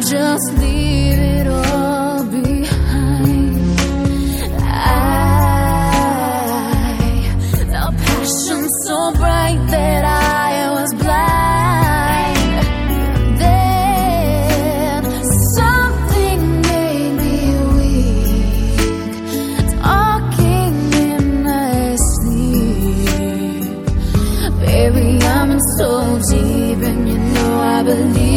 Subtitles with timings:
[0.00, 3.58] just leave it all behind.
[7.90, 12.52] Passion so bright that I was blind.
[13.40, 15.02] Then
[15.56, 17.38] something made me
[17.76, 18.46] weak,
[19.82, 20.74] talking
[21.08, 23.64] in my sleep.
[24.60, 25.90] Baby, I'm so
[26.30, 28.29] deep, and you know I believe.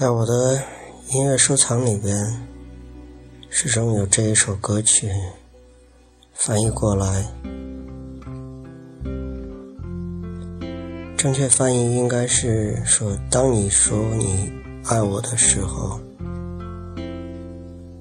[0.00, 0.58] 在我的
[1.10, 2.16] 音乐收藏里边，
[3.50, 5.10] 始终有这一首歌曲
[6.32, 7.22] 翻译过来。
[11.18, 14.50] 正确翻译应该是说：“当你说你
[14.86, 16.00] 爱我的时候。”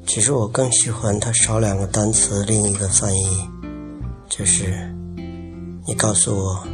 [0.07, 3.45] 其实我更喜欢它少两个单词，另一个翻译
[4.29, 4.89] 就是
[5.85, 6.65] ：“你告诉我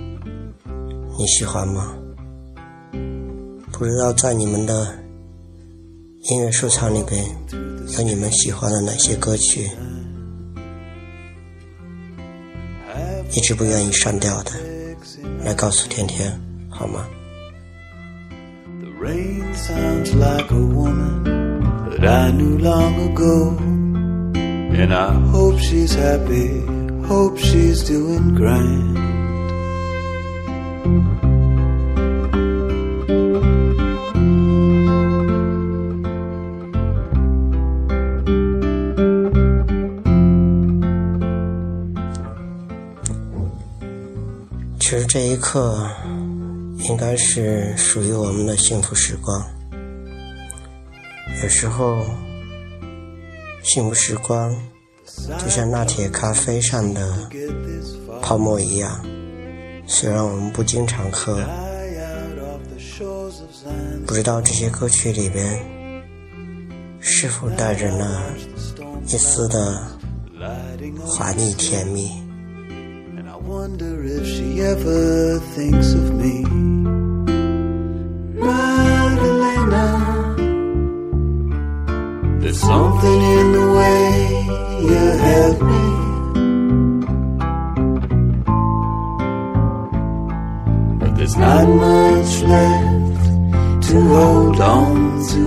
[1.17, 1.97] 你喜欢吗？”
[3.73, 5.03] 不知道在你们的。
[6.27, 7.23] 音乐收藏里边
[7.95, 9.69] 有你们喜欢的哪些歌曲？
[13.31, 14.51] 一直不愿意删掉的，
[15.43, 16.31] 来告诉甜甜
[16.67, 17.05] 好吗？
[44.85, 45.89] 其实这一刻，
[46.87, 49.43] 应该是属于我们的幸福时光。
[51.41, 52.05] 有时候，
[53.63, 54.55] 幸福时光
[55.39, 57.31] 就像拿铁咖啡上的
[58.21, 59.03] 泡沫一样，
[59.87, 61.43] 虽然我们不经常喝，
[64.05, 65.59] 不知道这些歌曲里边
[66.99, 68.21] 是否带着那
[69.07, 69.81] 一丝的
[71.03, 72.23] 华腻甜蜜。
[73.59, 76.35] Wonder if she ever thinks of me.
[78.47, 79.87] Magdalena,
[82.41, 84.01] there's something in the way
[84.89, 85.85] you held me.
[90.99, 93.23] But there's not much left
[93.87, 94.95] to hold on
[95.31, 95.41] to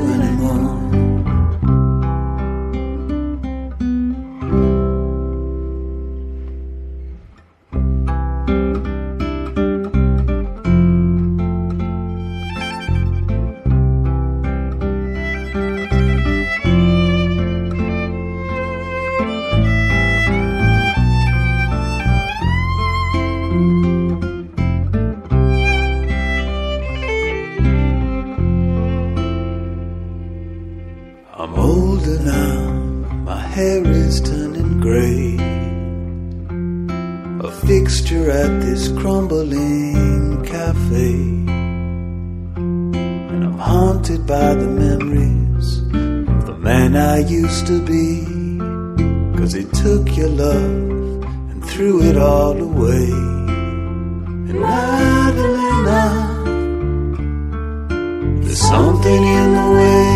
[31.68, 32.54] older now,
[33.30, 35.36] my hair is turning grey.
[37.48, 41.12] A fixture at this crumbling cafe.
[42.56, 45.68] And I'm haunted by the memories
[46.36, 48.08] of the man I used to be.
[49.38, 53.10] Cause he took your love and threw it all away.
[54.50, 55.18] And I,
[58.42, 60.07] There's something in the way.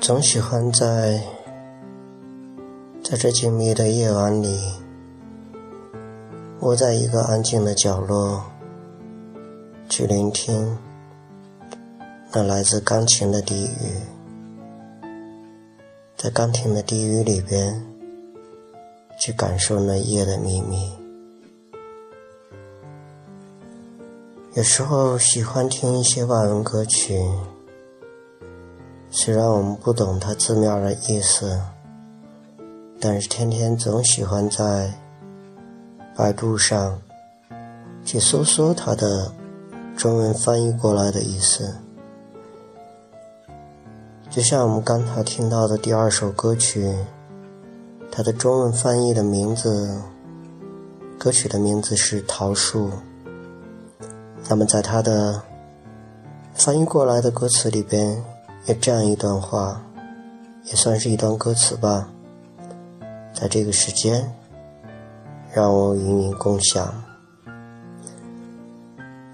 [0.00, 1.18] 总喜欢在
[3.02, 4.58] 在这静谧的夜晚里，
[6.60, 8.42] 窝在一个安静的角落，
[9.88, 10.76] 去聆听
[12.32, 15.08] 那来自钢琴的低语，
[16.16, 17.84] 在钢琴的低语里边，
[19.18, 20.92] 去感受那夜的秘密。
[24.54, 27.20] 有时候喜欢听一些外文歌曲。
[29.10, 31.60] 虽然我们不懂它字面的意思，
[33.00, 34.94] 但是天天总喜欢在
[36.14, 37.02] 百度上
[38.04, 39.32] 去搜索它的
[39.96, 41.74] 中文翻译过来的意思。
[44.30, 46.94] 就像我们刚才听到的第二首歌曲，
[48.12, 50.00] 它的中文翻译的名字，
[51.18, 52.88] 歌曲的名字是《桃树》。
[54.48, 55.42] 那么在它的
[56.54, 58.22] 翻译过来的歌词里边。
[58.66, 59.82] 有这样一段话，
[60.64, 62.10] 也算是一段歌词吧。
[63.32, 64.34] 在这个时间，
[65.50, 67.02] 让我与你共享。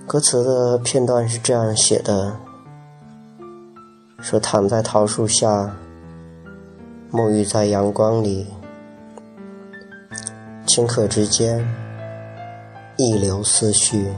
[0.07, 2.37] 歌词的片段是这样写的：
[4.19, 5.71] 说躺在桃树下，
[7.13, 8.47] 沐浴在阳光里，
[10.67, 11.65] 顷刻之间，
[12.97, 14.13] 一流思绪。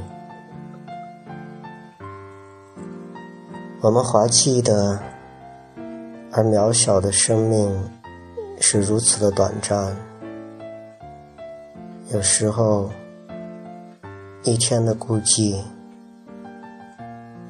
[3.80, 4.98] 我们滑稽的
[6.32, 7.90] 而渺小的生命
[8.60, 9.94] 是如此的短暂，
[12.12, 12.90] 有时候
[14.42, 15.60] 一天的孤寂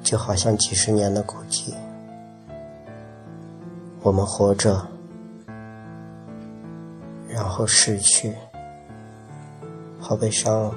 [0.02, 1.72] 就好像几十年的孤寂。
[4.08, 4.82] 我们活着，
[7.28, 8.34] 然后逝去，
[10.00, 10.74] 好悲伤。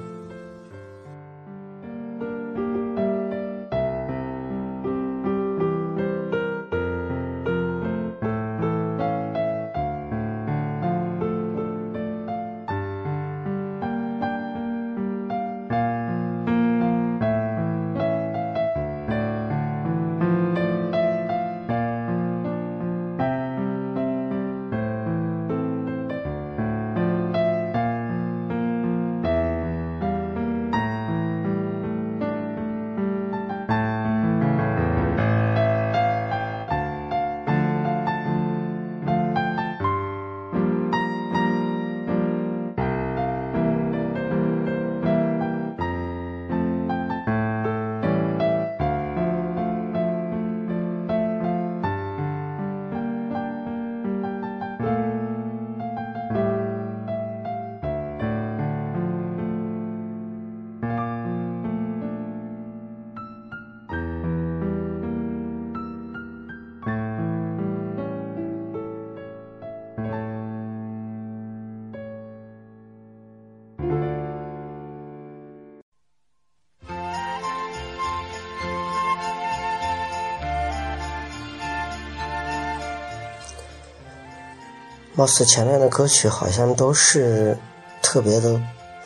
[85.22, 87.56] 貌似前面的歌曲好像都是
[88.02, 88.60] 特别的，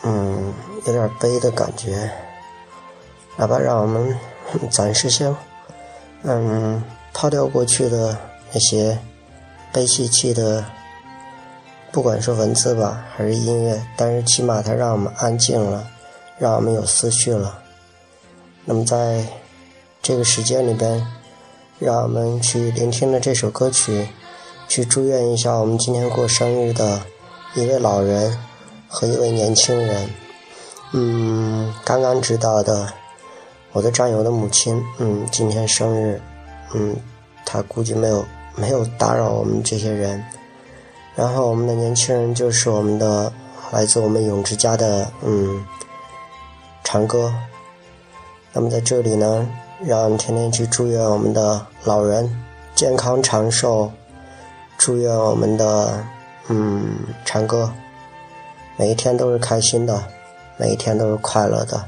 [0.03, 0.53] 嗯，
[0.85, 2.09] 有点悲的感觉。
[3.35, 4.17] 来吧，让我们
[4.71, 5.35] 暂时先，
[6.23, 6.81] 嗯，
[7.11, 8.17] 抛掉过去的
[8.53, 8.97] 那些
[9.73, 10.63] 悲戚戚的，
[11.91, 15.85] 不管是文字吧，还是音乐，但是起码它让我们安静了，
[16.39, 17.59] 让我们有思绪了。
[18.63, 19.21] 那么在
[20.01, 21.05] 这个时间里边，
[21.77, 24.07] 让我们去聆听了这首歌曲。
[24.67, 27.01] 去祝愿一下我们今天过生日的
[27.53, 28.37] 一位老人
[28.87, 30.09] 和一位年轻人。
[30.93, 32.87] 嗯，刚刚知道的，
[33.71, 36.21] 我的战友的母亲，嗯，今天生日，
[36.73, 36.95] 嗯，
[37.45, 40.23] 他估计没有没有打扰我们这些人。
[41.15, 43.31] 然后我们的年轻人就是我们的
[43.71, 45.65] 来自我们永之家的，嗯，
[46.83, 47.33] 长歌。
[48.53, 49.47] 那么在这里呢，
[49.81, 52.43] 让甜甜去祝愿我们的老人
[52.73, 53.91] 健康长寿。
[54.77, 56.03] 祝愿我们的
[56.47, 57.73] 嗯，长歌
[58.77, 60.03] 每一天都是开心的，
[60.57, 61.87] 每一天都是快乐的。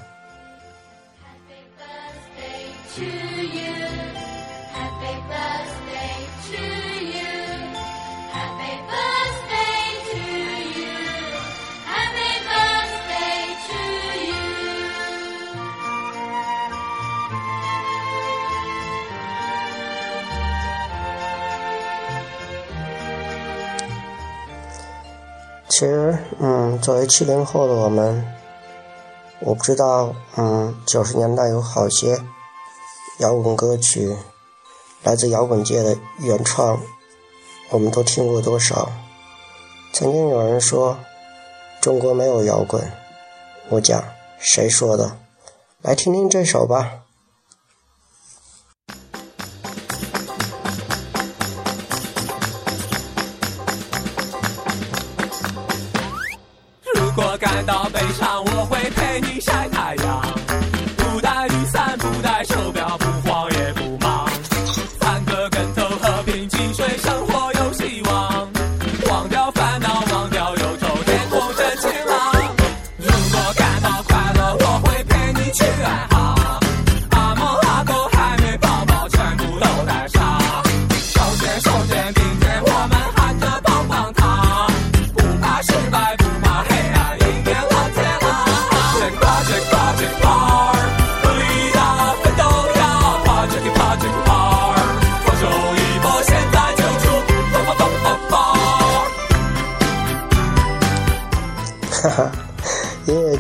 [25.77, 28.25] 其实，嗯，作为七零后的我们，
[29.41, 32.19] 我不知道，嗯，九十年代有好些
[33.19, 34.17] 摇滚歌曲，
[35.03, 36.81] 来自摇滚界的原创，
[37.69, 38.91] 我们都听过多少？
[39.93, 40.98] 曾经有人说
[41.79, 42.91] 中国没有摇滚，
[43.69, 44.03] 我讲
[44.39, 45.15] 谁说的？
[45.84, 47.03] 来听听这首吧。
[57.67, 58.46] 到悲伤，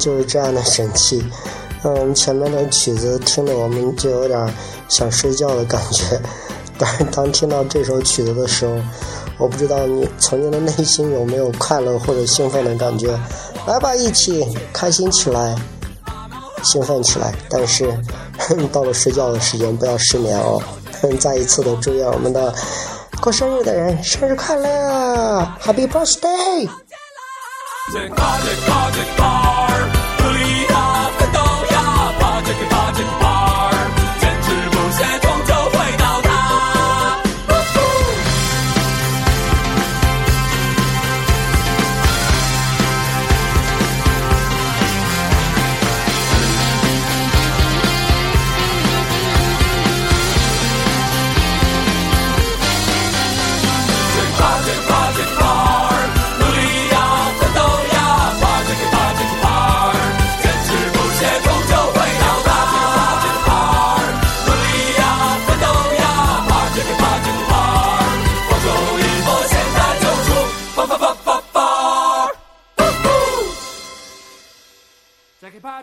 [0.07, 1.21] 就是这样的神器。
[1.83, 4.53] 嗯，前面的曲子听得我们就有点
[4.87, 6.17] 想睡觉的感觉，
[6.79, 8.79] 但是当听到这首曲子的时候，
[9.37, 13.09] 我不知道你曾经的内心有没有快乐或者兴奋的感觉。
[13.67, 15.53] 来吧，一起开心起来，
[16.63, 17.33] 兴奋起来。
[17.49, 17.93] 但是
[18.71, 20.61] 到了睡觉的时间，不要失眠哦。
[21.19, 22.55] 再一次的祝愿我们的
[23.21, 26.67] 过生日的人生日快乐，Happy Birthday！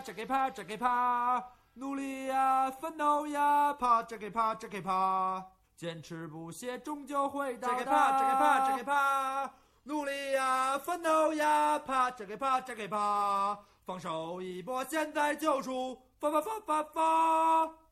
[0.05, 1.43] Jackie 爬，Jackie 爬，Jackie 爬，
[1.73, 5.43] 努力呀，奋斗呀，爬，Jackie 爬，Jackie 爬，
[5.75, 7.75] 坚持不懈，终究会到达。
[7.75, 9.51] Jackie 爬，Jackie 爬，Jackie 爬，
[9.85, 17.84] 努力呀，奋斗呀，，Jackie 爬，Jackie 爬，放手一搏，现在就出发发发发发。